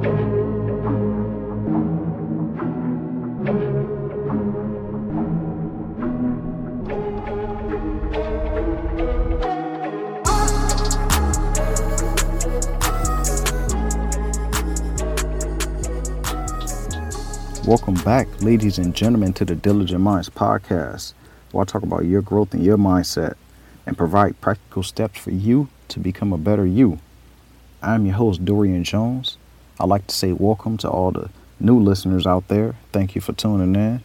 Welcome 0.00 0.14
back, 18.02 18.26
ladies 18.40 18.78
and 18.78 18.94
gentlemen, 18.94 19.34
to 19.34 19.44
the 19.44 19.54
Diligent 19.54 20.00
Minds 20.00 20.30
podcast, 20.30 21.12
where 21.52 21.60
I 21.60 21.64
talk 21.66 21.82
about 21.82 22.06
your 22.06 22.22
growth 22.22 22.54
and 22.54 22.64
your 22.64 22.78
mindset 22.78 23.34
and 23.84 23.98
provide 23.98 24.40
practical 24.40 24.82
steps 24.82 25.18
for 25.18 25.30
you 25.30 25.68
to 25.88 26.00
become 26.00 26.32
a 26.32 26.38
better 26.38 26.64
you. 26.64 27.00
I'm 27.82 28.06
your 28.06 28.14
host, 28.14 28.46
Dorian 28.46 28.82
Jones. 28.84 29.36
I'd 29.80 29.88
like 29.88 30.06
to 30.08 30.14
say 30.14 30.32
welcome 30.32 30.76
to 30.78 30.88
all 30.90 31.10
the 31.10 31.30
new 31.58 31.80
listeners 31.80 32.26
out 32.26 32.48
there. 32.48 32.74
Thank 32.92 33.14
you 33.14 33.20
for 33.20 33.32
tuning 33.32 33.74
in. 33.74 34.02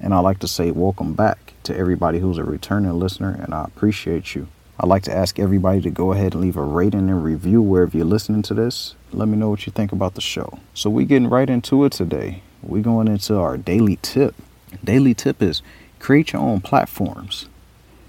And 0.00 0.12
I'd 0.12 0.20
like 0.20 0.40
to 0.40 0.48
say 0.48 0.70
welcome 0.70 1.14
back 1.14 1.54
to 1.62 1.76
everybody 1.76 2.18
who's 2.18 2.38
a 2.38 2.44
returning 2.44 2.98
listener, 2.98 3.30
and 3.30 3.54
I 3.54 3.64
appreciate 3.64 4.34
you. 4.34 4.48
I'd 4.80 4.88
like 4.88 5.04
to 5.04 5.16
ask 5.16 5.38
everybody 5.38 5.80
to 5.82 5.90
go 5.90 6.12
ahead 6.12 6.34
and 6.34 6.42
leave 6.42 6.56
a 6.56 6.62
rating 6.62 7.08
and 7.08 7.24
review 7.24 7.62
wherever 7.62 7.96
you're 7.96 8.06
listening 8.06 8.42
to 8.42 8.54
this. 8.54 8.94
Let 9.12 9.28
me 9.28 9.36
know 9.36 9.50
what 9.50 9.66
you 9.66 9.72
think 9.72 9.92
about 9.92 10.14
the 10.14 10.20
show. 10.20 10.58
So, 10.74 10.90
we're 10.90 11.06
getting 11.06 11.30
right 11.30 11.48
into 11.48 11.84
it 11.84 11.92
today 11.92 12.42
we're 12.62 12.82
going 12.82 13.08
into 13.08 13.36
our 13.36 13.56
daily 13.56 13.98
tip. 14.02 14.34
Daily 14.82 15.14
tip 15.14 15.42
is 15.42 15.62
create 15.98 16.32
your 16.32 16.42
own 16.42 16.60
platforms. 16.60 17.48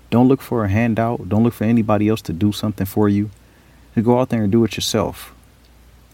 Don't 0.10 0.28
look 0.28 0.42
for 0.42 0.66
a 0.66 0.70
handout. 0.70 1.30
Don't 1.30 1.44
look 1.44 1.54
for 1.54 1.66
anybody 1.66 2.10
else 2.10 2.22
to 2.24 2.34
do 2.34 2.52
something 2.52 2.86
for 2.86 3.08
you. 3.08 3.30
You 3.96 4.02
go 4.02 4.20
out 4.20 4.30
there 4.30 4.44
and 4.44 4.52
do 4.52 4.64
it 4.64 4.76
yourself. 4.76 5.34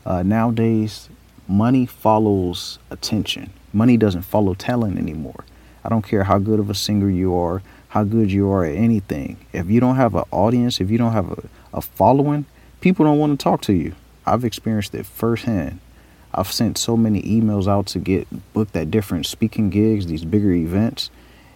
Uh, 0.06 0.22
nowadays, 0.22 1.10
money 1.48 1.86
follows 1.86 2.80
attention. 2.92 3.52
Money 3.74 3.98
doesn't 3.98 4.22
follow 4.22 4.54
talent 4.54 4.98
anymore. 4.98 5.44
I 5.84 5.90
don't 5.90 6.04
care 6.08 6.24
how 6.24 6.38
good 6.38 6.60
of 6.60 6.70
a 6.70 6.76
singer 6.76 7.10
you 7.10 7.36
are, 7.36 7.62
how 7.90 8.04
good 8.04 8.32
you 8.32 8.50
are 8.50 8.66
at 8.66 8.76
anything. 8.76 9.38
If 9.54 9.70
you 9.70 9.80
don't 9.80 9.96
have 9.96 10.16
an 10.16 10.26
audience, 10.32 10.80
if 10.80 10.90
you 10.90 10.98
don't 10.98 11.14
have 11.14 11.32
a, 11.32 11.44
a 11.74 11.82
following, 11.82 12.46
people 12.82 13.06
don't 13.06 13.20
want 13.20 13.40
to 13.40 13.44
talk 13.44 13.62
to 13.62 13.74
you. 13.74 13.96
I've 14.26 14.44
experienced 14.44 14.96
it 14.96 15.06
firsthand. 15.06 15.80
I've 16.34 16.52
sent 16.52 16.78
so 16.78 16.98
many 16.98 17.22
emails 17.22 17.68
out 17.68 17.88
to 17.88 18.00
get 18.00 18.28
booked 18.54 18.76
at 18.76 18.92
different 18.92 19.26
speaking 19.26 19.70
gigs, 19.70 20.08
these 20.08 20.26
bigger 20.26 20.52
events, 20.52 21.10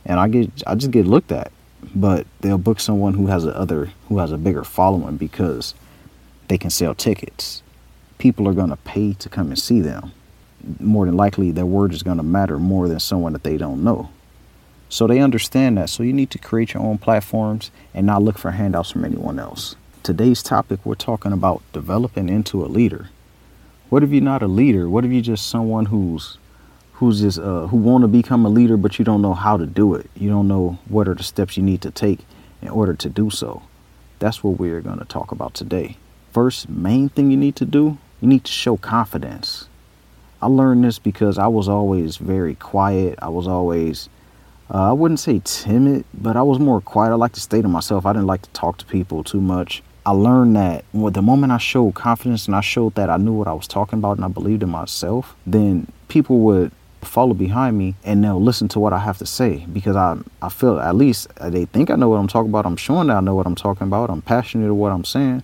and 0.06 0.20
I 0.20 0.28
get 0.28 0.64
I 0.66 0.76
just 0.76 0.92
get 0.92 1.06
looked 1.06 1.32
at. 1.32 1.52
But 1.96 2.28
they'll 2.42 2.58
book 2.58 2.80
someone 2.80 3.14
who 3.14 3.28
has 3.28 3.46
a 3.46 3.56
other 3.58 3.92
who 4.08 4.20
has 4.20 4.32
a 4.32 4.38
bigger 4.38 4.64
following 4.64 5.18
because 5.18 5.74
they 6.48 6.58
can 6.58 6.70
sell 6.70 6.96
tickets. 6.96 7.62
People 8.20 8.48
are 8.48 8.54
gonna 8.54 8.78
pay 8.78 9.14
to 9.14 9.30
come 9.30 9.48
and 9.48 9.58
see 9.58 9.82
them. 9.82 10.12
More 10.80 11.06
than 11.06 11.16
likely, 11.16 11.52
their 11.52 11.66
word 11.66 11.94
is 11.94 12.04
gonna 12.04 12.22
matter 12.22 12.60
more 12.60 12.88
than 12.88 13.00
someone 13.00 13.34
that 13.34 13.44
they 13.44 13.58
don't 13.58 13.84
know. 13.84 14.10
So 14.90 15.08
they 15.08 15.20
understand 15.20 15.78
that. 15.78 15.90
So 15.90 16.04
you 16.04 16.14
need 16.14 16.30
to 16.32 16.38
create 16.38 16.74
your 16.74 16.84
own 16.84 16.98
platforms 16.98 17.72
and 17.94 18.06
not 18.06 18.22
look 18.22 18.38
for 18.38 18.52
handouts 18.52 18.92
from 18.92 19.06
anyone 19.06 19.40
else. 19.40 19.76
Today's 20.04 20.44
topic, 20.44 20.86
we're 20.86 20.96
talking 20.96 21.32
about 21.32 21.62
developing 21.74 22.28
into 22.28 22.64
a 22.64 22.68
leader. 22.68 23.10
What 23.90 24.04
if 24.04 24.10
you're 24.12 24.22
not 24.22 24.44
a 24.44 24.48
leader? 24.48 24.90
What 24.90 25.06
if 25.06 25.12
you're 25.12 25.22
just 25.22 25.48
someone 25.48 25.86
who's 25.86 26.38
who's 26.94 27.22
just 27.22 27.40
uh, 27.40 27.68
who 27.68 27.78
want 27.78 28.02
to 28.02 28.10
become 28.10 28.46
a 28.46 28.50
leader, 28.50 28.76
but 28.76 29.00
you 29.00 29.06
don't 29.06 29.22
know 29.22 29.34
how 29.34 29.56
to 29.56 29.66
do 29.66 29.96
it? 29.96 30.10
You 30.16 30.30
don't 30.30 30.48
know 30.50 30.78
what 30.90 31.08
are 31.08 31.14
the 31.14 31.24
steps 31.24 31.56
you 31.56 31.64
need 31.64 31.82
to 31.84 31.92
take 31.92 32.20
in 32.62 32.68
order 32.68 32.94
to 32.96 33.10
do 33.10 33.30
so. 33.30 33.62
That's 34.20 34.44
what 34.44 34.60
we're 34.60 34.82
going 34.82 35.00
to 35.00 35.06
talk 35.06 35.32
about 35.32 35.54
today. 35.54 35.96
First, 36.34 36.68
main 36.68 37.10
thing 37.10 37.32
you 37.32 37.38
need 37.38 37.56
to 37.56 37.66
do, 37.66 37.98
you 38.22 38.28
need 38.28 38.44
to 38.44 38.52
show 38.52 38.78
confidence. 38.78 39.68
I 40.42 40.48
learned 40.48 40.84
this 40.84 41.00
because 41.00 41.38
I 41.38 41.48
was 41.48 41.68
always 41.68 42.18
very 42.18 42.56
quiet. 42.56 43.20
I 43.22 43.30
was 43.30 43.48
always, 43.48 44.10
uh, 44.74 44.90
I 44.90 44.94
wouldn't 44.94 45.20
say 45.20 45.42
timid, 45.44 46.06
but 46.14 46.38
I 46.38 46.42
was 46.44 46.60
more 46.60 46.82
quiet. 46.82 47.12
I 47.12 47.16
like 47.16 47.34
to 47.34 47.42
stay 47.42 47.62
to 47.62 47.68
myself. 47.68 48.06
I 48.06 48.14
didn't 48.14 48.28
like 48.28 48.44
to 48.44 48.50
talk 48.52 48.78
to 48.78 48.86
people 48.86 49.24
too 49.24 49.42
much. 49.42 49.84
I 50.06 50.12
learned 50.12 50.56
that 50.56 50.86
the 50.94 51.22
moment 51.22 51.52
I 51.52 51.58
showed 51.58 51.94
confidence 51.94 52.48
and 52.48 52.56
I 52.56 52.62
showed 52.62 52.96
that 52.96 53.10
I 53.10 53.18
knew 53.18 53.34
what 53.34 53.48
I 53.48 53.54
was 53.54 53.68
talking 53.68 54.00
about 54.00 54.18
and 54.18 54.26
I 54.26 54.30
believed 54.30 54.64
in 54.64 54.70
myself, 54.70 55.36
then 55.46 55.92
people 56.08 56.40
would 56.40 56.72
follow 57.02 57.34
behind 57.34 57.78
me 57.78 57.96
and 58.04 58.24
they'll 58.24 58.42
listen 58.42 58.68
to 58.70 58.80
what 58.80 58.94
I 58.94 59.00
have 59.00 59.18
to 59.20 59.26
say 59.26 59.66
because 59.72 59.96
I 59.96 60.18
I 60.42 60.50
feel 60.50 60.80
at 60.80 60.96
least 60.96 61.28
they 61.40 61.66
think 61.66 61.90
I 61.90 61.96
know 61.96 62.10
what 62.10 62.18
I'm 62.18 62.28
talking 62.28 62.50
about. 62.50 62.66
I'm 62.66 62.76
showing 62.76 63.08
that 63.08 63.18
I 63.18 63.20
know 63.20 63.36
what 63.36 63.46
I'm 63.46 63.56
talking 63.56 63.88
about. 63.88 64.10
I'm 64.10 64.22
passionate 64.22 64.70
of 64.70 64.76
what 64.76 64.92
I'm 64.92 65.06
saying. 65.06 65.44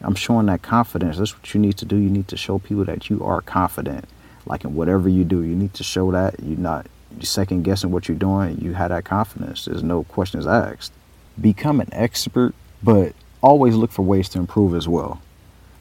I'm 0.00 0.14
showing 0.14 0.46
that 0.46 0.62
confidence. 0.62 1.18
That's 1.18 1.36
what 1.36 1.54
you 1.54 1.60
need 1.60 1.76
to 1.78 1.84
do. 1.84 1.96
You 1.96 2.10
need 2.10 2.28
to 2.28 2.36
show 2.36 2.58
people 2.58 2.84
that 2.84 3.08
you 3.08 3.24
are 3.24 3.40
confident. 3.40 4.06
Like 4.44 4.64
in 4.64 4.74
whatever 4.74 5.08
you 5.08 5.24
do, 5.24 5.42
you 5.42 5.56
need 5.56 5.74
to 5.74 5.82
show 5.82 6.10
that 6.12 6.36
you're 6.42 6.58
not 6.58 6.86
second 7.20 7.62
guessing 7.62 7.90
what 7.90 8.08
you're 8.08 8.16
doing. 8.16 8.58
You 8.58 8.74
have 8.74 8.90
that 8.90 9.04
confidence. 9.04 9.64
There's 9.64 9.82
no 9.82 10.04
questions 10.04 10.46
asked. 10.46 10.92
Become 11.40 11.80
an 11.80 11.88
expert, 11.92 12.54
but 12.82 13.14
always 13.40 13.74
look 13.74 13.90
for 13.90 14.02
ways 14.02 14.28
to 14.30 14.38
improve 14.38 14.74
as 14.74 14.88
well. 14.88 15.20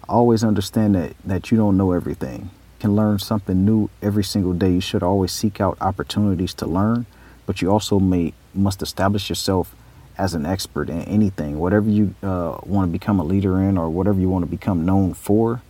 Always 0.08 0.44
understand 0.44 0.96
that, 0.96 1.14
that 1.26 1.52
you 1.52 1.58
don't 1.58 1.78
know 1.78 1.92
everything. 1.92 2.52
Can 2.80 2.96
learn 2.96 3.20
something 3.20 3.66
new 3.66 3.90
every 4.02 4.24
single 4.24 4.54
day. 4.54 4.74
You 4.74 4.82
should 4.82 5.04
always 5.04 5.32
seek 5.32 5.60
out 5.60 5.78
opportunities 5.82 6.54
to 6.56 6.66
learn, 6.66 7.06
but 7.46 7.62
you 7.62 7.72
also 7.72 8.00
may 8.00 8.34
must 8.54 8.82
establish 8.82 9.30
yourself 9.30 9.76
as 10.18 10.34
an 10.34 10.46
expert 10.46 10.90
in 10.90 11.02
anything. 11.04 11.60
Whatever 11.60 11.90
you 11.90 12.16
uh, 12.24 12.58
want 12.66 12.90
to 12.90 12.92
become 12.92 13.20
a 13.20 13.24
leader 13.24 13.62
in 13.62 13.78
or 13.78 13.90
whatever 13.90 14.20
you 14.20 14.30
want 14.30 14.44
to 14.44 14.50
become 14.50 14.86
known 14.86 15.14
for, 15.14 15.62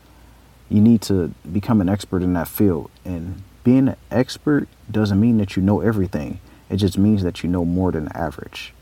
you 0.70 0.82
need 0.82 1.02
to 1.04 1.34
become 1.52 1.82
an 1.82 1.90
expert 1.90 2.22
in 2.22 2.34
that 2.34 2.48
field. 2.48 2.90
And 3.04 3.44
being 3.64 3.90
an 3.90 3.98
expert 4.12 4.68
doesn't 4.90 5.20
mean 5.20 5.38
that 5.38 5.56
you 5.56 5.64
know 5.64 5.82
everything. 5.82 6.40
It 6.70 6.78
just 6.78 6.98
means 6.98 7.24
that 7.24 7.44
you 7.44 7.50
know 7.50 7.66
more 7.66 7.92
than 7.92 8.08
average. 8.10 8.74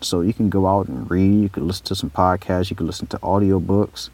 So 0.00 0.20
you 0.20 0.34
can 0.34 0.50
go 0.50 0.66
out 0.66 0.88
and 0.88 1.10
read, 1.10 1.42
you 1.42 1.48
can 1.48 1.66
listen 1.66 1.86
to 1.86 1.94
some 1.94 2.10
podcasts, 2.10 2.70
you 2.70 2.76
can 2.76 2.86
listen 2.86 3.06
to 3.08 3.18
audiobooks. 3.18 4.10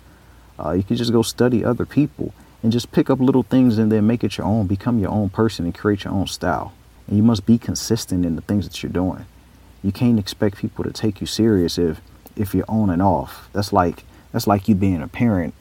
Uh, 0.58 0.72
you 0.72 0.82
can 0.82 0.96
just 0.96 1.12
go 1.12 1.22
study 1.22 1.64
other 1.64 1.86
people 1.86 2.34
and 2.62 2.70
just 2.70 2.92
pick 2.92 3.08
up 3.08 3.18
little 3.18 3.42
things 3.42 3.78
and 3.78 3.90
then 3.90 4.06
make 4.06 4.22
it 4.22 4.36
your 4.36 4.46
own, 4.46 4.66
become 4.66 4.98
your 4.98 5.10
own 5.10 5.30
person 5.30 5.64
and 5.64 5.74
create 5.74 6.04
your 6.04 6.12
own 6.12 6.26
style. 6.26 6.72
And 7.06 7.16
you 7.16 7.22
must 7.22 7.46
be 7.46 7.58
consistent 7.58 8.24
in 8.24 8.36
the 8.36 8.42
things 8.42 8.68
that 8.68 8.82
you're 8.82 8.92
doing. 8.92 9.24
You 9.82 9.92
can't 9.92 10.18
expect 10.18 10.58
people 10.58 10.84
to 10.84 10.92
take 10.92 11.20
you 11.20 11.26
serious 11.26 11.78
if 11.78 12.00
if 12.36 12.54
you're 12.54 12.64
on 12.68 12.90
and 12.90 13.02
off. 13.02 13.48
That's 13.52 13.72
like 13.72 14.04
that's 14.32 14.46
like 14.46 14.68
you 14.68 14.74
being 14.74 15.02
a 15.02 15.08
parent 15.08 15.54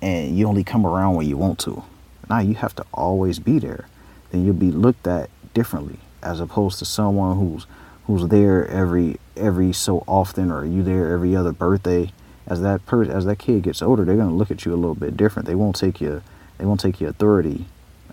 and 0.00 0.36
you 0.36 0.46
only 0.46 0.64
come 0.64 0.86
around 0.86 1.14
when 1.14 1.26
you 1.26 1.36
want 1.36 1.58
to. 1.60 1.82
Now 2.28 2.40
you 2.40 2.54
have 2.54 2.74
to 2.76 2.84
always 2.92 3.38
be 3.38 3.58
there. 3.58 3.86
Then 4.30 4.44
you'll 4.44 4.54
be 4.54 4.70
looked 4.70 5.06
at 5.06 5.30
differently 5.54 5.98
as 6.22 6.40
opposed 6.40 6.78
to 6.78 6.84
someone 6.84 7.38
who's 7.38 7.66
who's 8.06 8.28
there 8.28 8.66
every 8.68 9.18
every 9.36 9.72
so 9.72 10.04
often 10.06 10.50
or 10.50 10.64
you 10.64 10.82
there 10.82 11.12
every 11.12 11.34
other 11.36 11.52
birthday 11.52 12.12
as 12.46 12.60
that 12.60 12.84
per 12.86 13.02
as 13.04 13.24
that 13.24 13.38
kid 13.38 13.62
gets 13.62 13.80
older 13.80 14.04
they're 14.04 14.16
going 14.16 14.28
to 14.28 14.34
look 14.34 14.50
at 14.50 14.64
you 14.64 14.72
a 14.72 14.76
little 14.76 14.94
bit 14.94 15.16
different 15.16 15.46
they 15.46 15.54
won't 15.54 15.76
take 15.76 16.00
you 16.00 16.22
they 16.58 16.64
won't 16.64 16.80
take 16.80 17.00
your 17.00 17.10
authority 17.10 17.66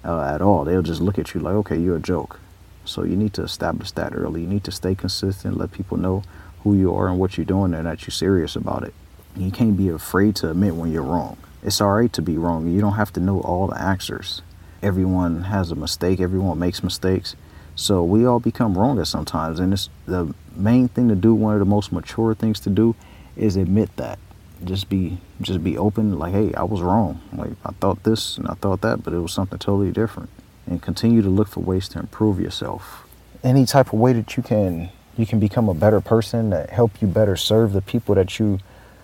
uh, 0.05 0.23
at 0.23 0.41
all 0.41 0.63
they'll 0.63 0.81
just 0.81 1.01
look 1.01 1.19
at 1.19 1.33
you 1.33 1.39
like 1.41 1.53
okay 1.53 1.77
you're 1.77 1.97
a 1.97 2.01
joke 2.01 2.39
so 2.85 3.03
you 3.03 3.15
need 3.15 3.33
to 3.33 3.43
establish 3.43 3.91
that 3.91 4.13
early 4.15 4.41
you 4.41 4.47
need 4.47 4.63
to 4.63 4.71
stay 4.71 4.95
consistent 4.95 5.57
let 5.57 5.71
people 5.71 5.97
know 5.97 6.23
who 6.63 6.75
you 6.75 6.93
are 6.93 7.07
and 7.07 7.19
what 7.19 7.37
you're 7.37 7.45
doing 7.45 7.73
and 7.73 7.85
that 7.85 8.03
you're 8.03 8.11
serious 8.11 8.55
about 8.55 8.83
it 8.83 8.93
and 9.35 9.43
you 9.43 9.51
can't 9.51 9.77
be 9.77 9.89
afraid 9.89 10.35
to 10.35 10.49
admit 10.49 10.75
when 10.75 10.91
you're 10.91 11.01
wrong 11.01 11.37
it's 11.63 11.81
all 11.81 11.91
right 11.91 12.13
to 12.13 12.21
be 12.21 12.37
wrong 12.37 12.67
you 12.67 12.81
don't 12.81 12.93
have 12.93 13.13
to 13.13 13.19
know 13.19 13.41
all 13.41 13.67
the 13.67 13.81
answers 13.81 14.41
everyone 14.81 15.43
has 15.43 15.71
a 15.71 15.75
mistake 15.75 16.19
everyone 16.19 16.57
makes 16.57 16.83
mistakes 16.83 17.35
so 17.75 18.03
we 18.03 18.25
all 18.25 18.39
become 18.39 18.77
wrong 18.77 18.99
at 18.99 19.07
sometimes, 19.07 19.59
and 19.59 19.73
it's 19.73 19.89
the 20.05 20.33
main 20.55 20.87
thing 20.87 21.07
to 21.09 21.15
do. 21.15 21.33
One 21.33 21.53
of 21.53 21.59
the 21.59 21.65
most 21.65 21.91
mature 21.91 22.35
things 22.35 22.59
to 22.61 22.69
do 22.69 22.95
is 23.35 23.55
admit 23.55 23.95
that. 23.97 24.19
Just 24.63 24.89
be, 24.89 25.17
just 25.41 25.63
be 25.63 25.77
open. 25.77 26.19
Like, 26.19 26.33
hey, 26.33 26.53
I 26.53 26.63
was 26.63 26.81
wrong. 26.81 27.21
Like 27.33 27.51
I 27.65 27.71
thought 27.71 28.03
this 28.03 28.37
and 28.37 28.47
I 28.47 28.53
thought 28.53 28.81
that, 28.81 29.03
but 29.03 29.13
it 29.13 29.19
was 29.19 29.33
something 29.33 29.57
totally 29.57 29.91
different. 29.91 30.29
And 30.71 30.81
continue 30.81 31.21
to 31.21 31.27
look 31.27 31.49
for 31.49 31.59
ways 31.59 31.89
to 31.89 31.99
improve 31.99 32.39
yourself. 32.39 33.05
Any 33.43 33.65
type 33.65 33.87
of 33.87 33.99
way 33.99 34.13
that 34.13 34.37
you 34.37 34.41
can, 34.41 34.89
you 35.17 35.25
can 35.25 35.37
become 35.37 35.67
a 35.67 35.73
better 35.73 35.99
person 35.99 36.49
that 36.51 36.69
help 36.69 37.01
you 37.01 37.09
better 37.09 37.35
serve 37.35 37.73
the 37.73 37.81
people 37.81 38.15
that 38.15 38.39
you 38.39 38.57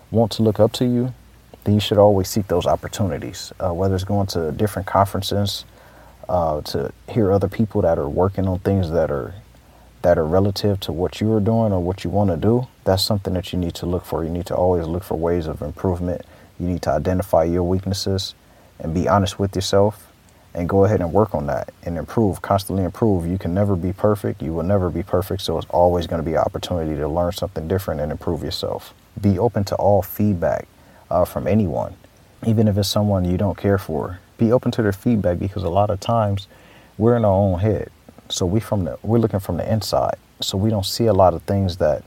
want 0.10 0.32
to 0.32 0.44
look 0.44 0.62
up 0.62 0.72
to 0.74 0.86
you. 0.86 1.14
Then 1.66 1.74
you 1.74 1.82
should 1.82 1.98
always 1.98 2.30
seek 2.30 2.48
those 2.48 2.66
opportunities. 2.66 3.52
Uh, 3.60 3.74
whether 3.74 3.96
it's 3.96 4.06
going 4.06 4.28
to 4.28 4.54
different 4.54 4.88
conferences 4.88 5.66
uh, 6.30 6.62
to 6.62 6.94
hear 7.10 7.34
other 7.34 7.50
people 7.50 7.82
that 7.82 8.00
are 8.00 8.08
working 8.08 8.48
on 8.48 8.60
things 8.60 8.92
that 8.92 9.12
are 9.12 9.34
that 10.04 10.18
are 10.18 10.26
relative 10.26 10.80
to 10.80 10.94
what 10.94 11.20
you 11.20 11.34
are 11.34 11.42
doing 11.42 11.74
or 11.74 11.84
what 11.84 12.06
you 12.06 12.10
want 12.10 12.30
to 12.30 12.38
do, 12.38 12.66
that's 12.86 13.04
something 13.04 13.34
that 13.34 13.52
you 13.52 13.60
need 13.60 13.74
to 13.74 13.86
look 13.86 14.06
for. 14.06 14.24
You 14.24 14.30
need 14.30 14.46
to 14.46 14.56
always 14.56 14.88
look 14.88 15.04
for 15.04 15.16
ways 15.16 15.48
of 15.48 15.62
improvement. 15.62 16.22
You 16.62 16.68
need 16.68 16.82
to 16.84 16.92
identify 16.92 17.44
your 17.44 17.64
weaknesses 17.64 18.36
and 18.80 18.94
be 18.94 19.10
honest 19.10 19.38
with 19.38 19.54
yourself 19.54 20.14
and 20.58 20.68
go 20.68 20.86
ahead 20.86 21.02
and 21.02 21.14
work 21.14 21.36
on 21.36 21.46
that 21.46 21.72
and 21.84 22.00
improve, 22.00 22.42
constantly 22.42 22.84
improve. 22.84 23.28
You 23.28 23.38
can 23.38 23.54
never 23.54 23.76
be 23.76 23.94
perfect. 23.94 24.42
You 24.42 24.54
will 24.54 24.64
never 24.64 24.90
be 24.90 25.04
perfect. 25.04 25.44
So 25.44 25.56
it's 25.60 25.68
always 25.70 26.08
going 26.08 26.20
to 26.20 26.26
be 26.26 26.34
an 26.34 26.40
opportunity 26.40 26.96
to 26.96 27.08
learn 27.08 27.32
something 27.32 27.68
different 27.68 28.02
and 28.02 28.12
improve 28.12 28.44
yourself. 28.44 28.92
Be 29.22 29.38
open 29.38 29.66
to 29.66 29.76
all 29.76 30.02
feedback 30.02 30.68
uh, 31.12 31.26
from 31.26 31.48
anyone, 31.48 31.96
even 32.46 32.68
if 32.68 32.76
it's 32.76 32.90
someone 32.90 33.24
you 33.24 33.38
don't 33.38 33.56
care 33.58 33.78
for 33.78 34.20
Be 34.40 34.52
open 34.52 34.72
to 34.72 34.82
their 34.82 34.92
feedback 34.92 35.38
because 35.38 35.62
a 35.62 35.70
lot 35.70 35.92
of 35.92 36.00
times 36.00 36.48
we're 36.98 37.16
in 37.16 37.24
our 37.24 37.32
own 37.32 37.60
head. 37.60 37.92
So 38.30 38.46
we 38.48 38.60
from 38.60 38.86
the 38.86 38.98
we're 39.04 39.20
looking 39.20 39.40
from 39.40 39.58
the 39.58 39.72
inside. 39.72 40.18
So 40.42 40.58
we 40.58 40.72
don't 40.72 40.86
see 40.86 41.06
a 41.06 41.14
lot 41.14 41.36
of 41.36 41.44
things 41.44 41.78
that 41.78 42.04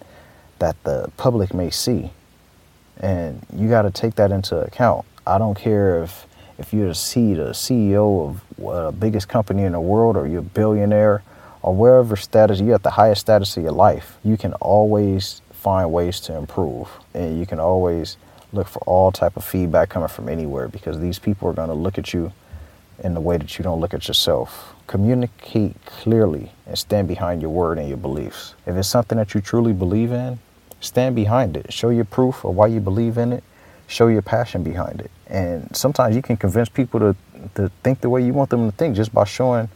that 0.59 0.77
the 0.83 1.09
public 1.17 1.55
may 1.55 1.71
see. 1.71 2.11
And 2.99 3.47
you 3.55 3.69
got 3.69 3.83
to 3.83 3.93
take 3.93 4.17
that 4.17 4.33
into 4.33 4.59
account. 4.59 5.07
I 5.25 5.39
don't 5.39 5.55
care 5.57 6.03
if 6.03 6.27
if 6.61 6.75
you're 6.75 6.89
the 6.89 6.93
CEO 6.93 8.29
of 8.29 8.43
the 8.59 8.93
biggest 8.93 9.29
company 9.29 9.63
in 9.63 9.73
the 9.73 9.81
world 9.81 10.17
or 10.17 10.29
you're 10.29 10.41
a 10.41 10.43
billionaire 10.43 11.23
or 11.63 11.75
wherever 11.75 12.17
status 12.17 12.61
you're 12.61 12.75
at 12.75 12.83
the 12.83 12.91
highest 12.91 13.23
status 13.23 13.57
of 13.57 13.63
your 13.63 13.73
life, 13.73 14.19
you 14.23 14.37
can 14.37 14.53
always 14.55 15.41
find 15.53 15.91
ways 15.91 16.21
to 16.21 16.37
improve 16.37 16.89
and 17.15 17.39
you 17.41 17.47
can 17.47 17.59
always 17.59 18.19
look 18.53 18.69
for 18.69 18.81
all 18.81 19.11
type 19.11 19.37
of 19.37 19.45
feedback 19.45 19.89
coming 19.89 20.09
from 20.09 20.29
anywhere 20.29 20.69
because 20.69 21.01
these 21.01 21.19
people 21.19 21.49
are 21.49 21.55
going 21.55 21.69
to 21.69 21.75
look 21.75 21.97
at 21.97 22.13
you 22.13 22.31
in 23.03 23.15
the 23.15 23.21
way 23.21 23.39
that 23.39 23.59
you 23.59 23.63
don't 23.63 23.81
look 23.81 23.95
at 23.95 24.07
yourself. 24.07 24.75
Communicate 24.87 25.83
clearly 25.87 26.53
and 26.67 26.77
stand 26.77 27.09
behind 27.09 27.41
your 27.41 27.51
word 27.51 27.79
and 27.79 27.89
your 27.89 27.97
beliefs. 27.97 28.55
If 28.67 28.77
it's 28.77 28.89
something 28.89 29.17
that 29.17 29.33
you 29.33 29.41
truly 29.41 29.73
believe 29.73 30.13
in, 30.13 30.39
stand 30.81 31.15
behind 31.15 31.57
it. 31.57 31.73
Show 31.73 31.89
your 31.89 32.05
proof 32.05 32.45
of 32.45 32.55
why 32.55 32.67
you 32.67 32.81
believe 32.81 33.17
in 33.17 33.33
it. 33.33 33.45
Show 33.91 34.07
your 34.07 34.23
passion 34.23 34.63
behind 34.63 35.01
it. 35.01 35.11
And 35.27 35.75
sometimes 35.77 36.15
you 36.15 36.23
can 36.23 36.37
convince 36.37 36.69
people 36.69 37.01
to, 37.01 37.17
to 37.57 37.71
think 37.83 38.01
the 38.01 38.09
way 38.09 38.25
you 38.25 38.33
want 38.33 38.51
them 38.51 38.71
to 38.71 38.77
think 38.77 38.95
just 38.95 39.13
by 39.13 39.25
showing 39.25 39.69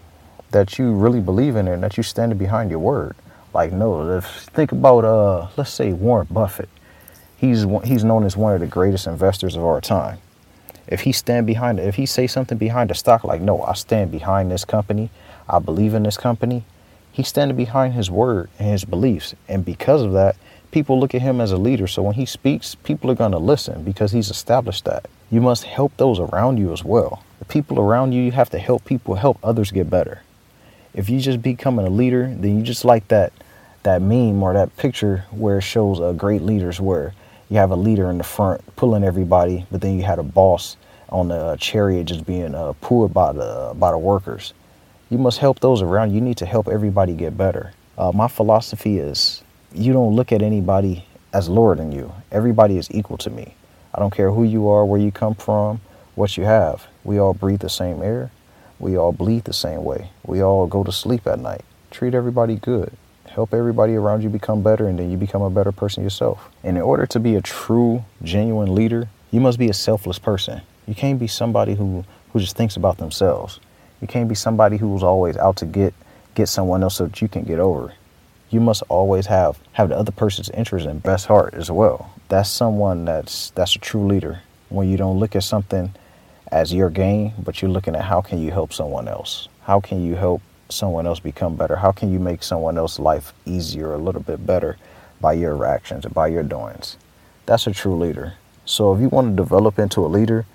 that 0.53 0.79
you 0.79 0.93
really 0.93 1.21
believe 1.21 1.57
in 1.57 1.67
it 1.67 1.73
and 1.73 1.83
that 1.83 1.97
you 1.97 2.05
stand 2.05 2.39
behind 2.39 2.71
your 2.71 2.79
word. 2.79 3.17
Like, 3.53 3.73
no, 3.73 4.17
if 4.17 4.25
think 4.25 4.71
about, 4.71 5.05
uh, 5.05 5.49
let's 5.57 5.73
say 5.73 5.93
Warren 5.93 6.29
Buffett. 6.31 6.69
He's, 7.37 7.67
he's 7.83 8.05
known 8.05 8.25
as 8.25 8.37
one 8.37 8.55
of 8.55 8.61
the 8.61 8.69
greatest 8.69 9.09
investors 9.09 9.57
of 9.57 9.65
our 9.65 9.81
time. 9.81 10.19
If 10.87 11.01
he 11.01 11.11
stand 11.11 11.47
behind 11.47 11.81
it, 11.81 11.89
if 11.89 11.97
he 11.97 12.07
say 12.07 12.29
something 12.29 12.57
behind 12.57 12.91
the 12.91 12.95
stock, 12.95 13.25
like, 13.25 13.41
no, 13.41 13.63
I 13.63 13.75
stand 13.75 14.13
behind 14.13 14.53
this 14.53 14.65
company, 14.65 15.11
I 15.49 15.59
believe 15.59 15.93
in 15.93 16.05
this 16.05 16.17
company, 16.17 16.65
he's 17.15 17.29
standing 17.29 17.57
behind 17.57 17.95
his 17.95 18.11
word 18.11 18.51
and 18.59 18.73
his 18.73 18.85
beliefs. 18.85 19.35
And 19.49 19.65
because 19.65 20.03
of 20.03 20.13
that, 20.13 20.37
people 20.73 20.99
look 20.99 21.15
at 21.15 21.23
him 21.23 21.41
as 21.41 21.53
a 21.53 21.57
leader. 21.57 21.87
So 21.87 22.03
when 22.03 22.17
he 22.17 22.27
speaks, 22.27 22.75
people 22.75 23.09
are 23.09 23.15
going 23.15 23.31
to 23.31 23.39
listen 23.39 23.85
because 23.85 24.11
he's 24.11 24.31
established 24.31 24.85
that. 24.85 25.07
You 25.31 25.41
must 25.41 25.63
help 25.63 25.97
those 25.97 26.19
around 26.19 26.59
you 26.59 26.73
as 26.73 26.83
well. 26.83 27.23
The 27.39 27.45
people 27.45 27.79
around 27.79 28.13
you, 28.13 28.23
you 28.23 28.33
have 28.33 28.51
to 28.51 28.59
help 28.59 28.85
people 28.85 29.15
help 29.15 29.39
others 29.45 29.71
get 29.71 29.89
better. 29.89 30.23
If 30.93 31.09
you 31.09 31.21
just 31.21 31.41
becoming 31.41 31.87
a 31.87 31.91
leader, 31.91 32.35
then 32.37 32.59
you 32.59 32.63
just 32.65 32.85
like 32.85 33.07
that 33.09 33.33
that 33.85 34.01
meme 34.01 34.43
or 34.43 34.55
that 34.55 34.77
picture 34.77 35.27
where 35.31 35.59
it 35.59 35.63
shows 35.63 36.01
uh, 36.01 36.13
great 36.13 36.41
leaders 36.41 36.81
where 36.81 37.13
you 37.51 37.59
have 37.59 37.71
a 37.71 37.77
leader 37.77 38.11
in 38.11 38.19
the 38.19 38.25
front 38.25 38.61
pulling 38.77 39.05
everybody, 39.05 39.67
but 39.71 39.83
then 39.83 39.97
you 39.99 40.03
had 40.03 40.19
a 40.19 40.23
boss 40.23 40.77
on 41.11 41.29
the 41.29 41.35
uh, 41.35 41.57
chariot 41.59 42.05
just 42.05 42.25
being 42.27 42.55
uh, 42.55 42.73
pulled 42.81 43.13
by 43.13 43.33
the 43.33 43.73
by 43.77 43.91
the 43.91 43.99
workers. 43.99 44.55
You 45.11 45.19
must 45.19 45.39
help 45.39 45.61
those 45.61 45.83
around. 45.83 46.13
You 46.13 46.21
need 46.21 46.39
to 46.39 46.47
help 46.47 46.67
everybody 46.67 47.15
get 47.15 47.37
better. 47.37 47.73
Uh, 47.99 48.11
my 48.15 48.27
philosophy 48.27 48.99
is 48.99 49.43
you 49.73 49.93
don't 49.93 50.17
look 50.17 50.33
at 50.33 50.41
anybody 50.41 51.07
as 51.33 51.49
lower 51.49 51.77
than 51.77 51.93
you. 51.93 52.13
Everybody 52.33 52.79
is 52.79 52.91
equal 52.91 53.19
to 53.19 53.31
me. 53.31 53.55
I 53.95 54.01
don't 54.01 54.15
care 54.15 54.33
who 54.33 54.45
you 54.45 54.69
are, 54.69 54.85
where 54.85 55.01
you 55.01 55.13
come 55.13 55.35
from, 55.35 55.81
what 56.15 56.37
you 56.37 56.45
have. 56.45 56.87
We 57.05 57.19
all 57.19 57.35
breathe 57.35 57.61
the 57.61 57.69
same 57.69 58.03
air. 58.03 58.31
We 58.79 58.97
all 58.97 59.13
bleed 59.13 59.45
the 59.45 59.53
same 59.53 59.85
way. 59.85 60.11
We 60.25 60.43
all 60.43 60.67
go 60.67 60.83
to 60.83 60.93
sleep 60.93 61.27
at 61.27 61.39
night. 61.39 61.65
Treat 61.91 62.15
everybody 62.15 62.57
good. 62.57 62.93
Help 63.27 63.53
everybody 63.53 63.95
around 63.95 64.23
you 64.23 64.29
become 64.29 64.63
better, 64.63 64.89
and 64.89 64.99
then 64.99 65.11
you 65.11 65.17
become 65.17 65.43
a 65.43 65.51
better 65.51 65.73
person 65.73 66.03
yourself. 66.03 66.51
And 66.63 66.77
in 66.77 66.83
order 66.83 67.07
to 67.07 67.21
be 67.21 67.35
a 67.35 67.41
true, 67.41 68.05
genuine 68.23 68.75
leader, 68.75 69.09
you 69.31 69.41
must 69.41 69.59
be 69.59 69.69
a 69.69 69.75
selfless 69.75 70.19
person. 70.19 70.63
You 70.87 70.95
can't 70.95 71.19
be 71.19 71.27
somebody 71.27 71.75
who, 71.75 72.05
who 72.33 72.41
just 72.41 72.57
thinks 72.57 72.77
about 72.77 72.99
themselves. 72.99 73.61
You 74.05 74.09
can't 74.09 74.29
be 74.29 74.35
somebody 74.35 74.77
who's 74.77 75.03
always 75.03 75.37
out 75.37 75.57
to 75.57 75.67
get 75.67 75.95
get 76.35 76.49
someone 76.49 76.83
else 76.83 76.97
so 76.97 77.07
that 77.07 77.23
you 77.23 77.29
can 77.29 77.45
get 77.45 77.59
over 77.59 77.95
you 78.55 78.61
must 78.61 78.85
always 78.89 79.27
have 79.27 79.59
have 79.73 79.89
the 79.89 79.97
other 79.97 80.13
person's 80.13 80.49
interest 80.51 80.87
and 80.87 81.03
best 81.03 81.27
heart 81.27 81.55
as 81.55 81.73
well. 81.73 82.13
That's 82.29 82.49
someone 82.49 83.05
that's 83.05 83.51
that's 83.51 83.75
a 83.75 83.81
true 83.81 84.07
leader. 84.07 84.43
When 84.69 84.89
you 84.89 84.97
don't 84.97 85.19
look 85.19 85.35
at 85.35 85.43
something 85.43 85.93
as 86.53 86.73
your 86.73 86.89
gain, 86.89 87.33
but 87.43 87.61
you're 87.61 87.71
looking 87.71 87.97
at 87.97 88.05
how 88.05 88.21
can 88.21 88.39
you 88.39 88.53
help 88.53 88.73
someone 88.73 89.09
else? 89.09 89.49
How 89.63 89.81
can 89.81 90.05
you 90.05 90.15
help 90.15 90.41
someone 90.69 91.05
else 91.05 91.19
become 91.19 91.57
better? 91.57 91.75
How 91.75 91.91
can 91.91 92.13
you 92.13 92.21
make 92.21 92.45
someone 92.45 92.79
else's 92.79 93.01
life 93.01 93.33
easier, 93.45 93.93
a 93.93 93.99
little 93.99 94.23
bit 94.23 94.47
better 94.47 94.77
by 95.21 95.33
your 95.33 95.67
actions 95.67 96.05
and 96.05 96.15
by 96.15 96.29
your 96.29 96.45
doings? 96.45 96.97
That's 97.47 97.67
a 97.67 97.73
true 97.73 97.99
leader. 97.99 98.35
So 98.65 98.95
if 98.95 99.01
you 99.01 99.09
want 99.09 99.37
to 99.37 99.43
develop 99.43 99.81
into 99.81 100.07
a 100.07 100.09
leader, 100.09 100.47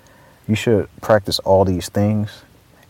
you 0.48 0.54
should 0.54 0.88
practice 1.02 1.38
all 1.40 1.66
these 1.66 1.90
things. 1.90 2.30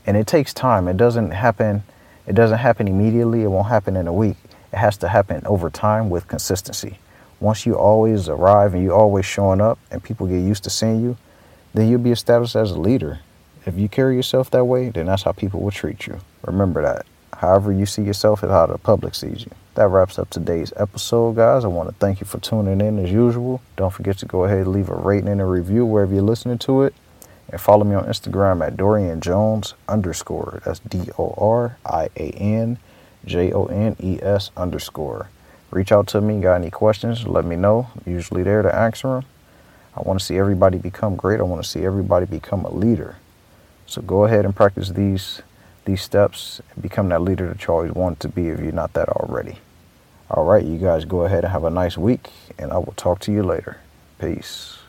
And 0.06 0.16
it 0.16 0.26
takes 0.26 0.52
time. 0.54 0.88
It 0.88 0.96
doesn't 0.96 1.30
happen 1.30 1.82
it 2.30 2.36
doesn't 2.36 2.58
happen 2.58 2.86
immediately. 2.86 3.42
It 3.42 3.48
won't 3.48 3.66
happen 3.66 3.96
in 3.96 4.06
a 4.06 4.12
week. 4.12 4.36
It 4.72 4.76
has 4.76 4.96
to 4.98 5.08
happen 5.08 5.44
over 5.46 5.68
time 5.68 6.10
with 6.10 6.28
consistency. 6.28 6.98
Once 7.40 7.66
you 7.66 7.76
always 7.76 8.28
arrive 8.28 8.72
and 8.72 8.84
you 8.84 8.92
always 8.92 9.26
showing 9.26 9.60
up 9.60 9.80
and 9.90 10.00
people 10.00 10.28
get 10.28 10.38
used 10.38 10.62
to 10.62 10.70
seeing 10.70 11.00
you, 11.02 11.16
then 11.74 11.88
you'll 11.88 11.98
be 11.98 12.12
established 12.12 12.54
as 12.54 12.70
a 12.70 12.78
leader. 12.78 13.18
If 13.66 13.76
you 13.76 13.88
carry 13.88 14.14
yourself 14.14 14.48
that 14.52 14.64
way, 14.64 14.90
then 14.90 15.06
that's 15.06 15.24
how 15.24 15.32
people 15.32 15.60
will 15.60 15.72
treat 15.72 16.06
you. 16.06 16.20
Remember 16.44 16.82
that. 16.82 17.04
However 17.36 17.72
you 17.72 17.84
see 17.84 18.02
yourself 18.02 18.44
is 18.44 18.50
how 18.50 18.66
the 18.66 18.78
public 18.78 19.16
sees 19.16 19.44
you. 19.44 19.50
That 19.74 19.88
wraps 19.88 20.16
up 20.16 20.30
today's 20.30 20.72
episode, 20.76 21.34
guys. 21.34 21.64
I 21.64 21.68
want 21.68 21.88
to 21.88 21.94
thank 21.96 22.20
you 22.20 22.26
for 22.26 22.38
tuning 22.38 22.80
in 22.80 23.04
as 23.04 23.10
usual. 23.10 23.60
Don't 23.76 23.92
forget 23.92 24.18
to 24.18 24.26
go 24.26 24.44
ahead 24.44 24.58
and 24.58 24.68
leave 24.68 24.88
a 24.88 24.94
rating 24.94 25.28
and 25.28 25.40
a 25.40 25.46
review 25.46 25.84
wherever 25.84 26.14
you're 26.14 26.22
listening 26.22 26.58
to 26.58 26.82
it. 26.82 26.94
And 27.50 27.60
follow 27.60 27.84
me 27.84 27.96
on 27.96 28.04
Instagram 28.04 28.64
at 28.64 28.76
Dorian 28.76 29.20
Jones 29.20 29.74
underscore. 29.88 30.62
That's 30.64 30.78
D 30.80 31.10
O 31.18 31.34
R 31.36 31.78
I 31.84 32.08
A 32.16 32.30
N 32.30 32.78
J 33.24 33.52
O 33.52 33.66
N 33.66 33.96
E 34.00 34.20
S 34.22 34.50
underscore. 34.56 35.28
Reach 35.70 35.92
out 35.92 36.06
to 36.08 36.20
me, 36.20 36.40
got 36.40 36.54
any 36.54 36.70
questions, 36.70 37.26
let 37.26 37.44
me 37.44 37.56
know. 37.56 37.88
I'm 37.94 38.12
usually 38.12 38.42
there 38.42 38.62
to 38.62 38.74
answer 38.74 39.08
them. 39.08 39.24
I 39.96 40.02
want 40.02 40.18
to 40.18 40.24
see 40.24 40.38
everybody 40.38 40.78
become 40.78 41.16
great. 41.16 41.40
I 41.40 41.44
want 41.44 41.62
to 41.62 41.68
see 41.68 41.84
everybody 41.84 42.26
become 42.26 42.64
a 42.64 42.72
leader. 42.72 43.16
So 43.86 44.02
go 44.02 44.24
ahead 44.24 44.44
and 44.44 44.54
practice 44.54 44.90
these 44.90 45.42
these 45.84 46.02
steps 46.02 46.60
and 46.72 46.82
become 46.82 47.08
that 47.08 47.22
leader 47.22 47.48
that 47.48 47.66
you 47.66 47.74
always 47.74 47.92
want 47.92 48.20
to 48.20 48.28
be 48.28 48.48
if 48.48 48.60
you're 48.60 48.72
not 48.72 48.92
that 48.92 49.08
already. 49.08 49.58
All 50.30 50.44
right, 50.44 50.64
you 50.64 50.78
guys 50.78 51.04
go 51.04 51.22
ahead 51.22 51.42
and 51.44 51.52
have 51.52 51.64
a 51.64 51.70
nice 51.70 51.98
week, 51.98 52.30
and 52.58 52.72
I 52.72 52.78
will 52.78 52.94
talk 52.96 53.18
to 53.20 53.32
you 53.32 53.42
later. 53.42 53.78
Peace. 54.20 54.79